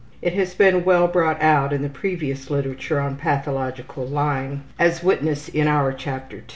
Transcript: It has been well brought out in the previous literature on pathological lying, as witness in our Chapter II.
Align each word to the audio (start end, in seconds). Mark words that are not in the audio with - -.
It 0.19 0.33
has 0.33 0.55
been 0.55 0.83
well 0.83 1.07
brought 1.07 1.39
out 1.43 1.71
in 1.71 1.83
the 1.83 1.87
previous 1.87 2.49
literature 2.49 2.99
on 2.99 3.17
pathological 3.17 4.03
lying, 4.03 4.63
as 4.79 5.03
witness 5.03 5.47
in 5.47 5.67
our 5.67 5.93
Chapter 5.93 6.37
II. 6.37 6.43